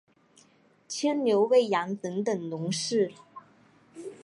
[0.87, 3.11] 牵牛餵羊等等农事